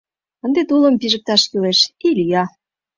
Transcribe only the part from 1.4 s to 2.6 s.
кӱлеш— и лӱя!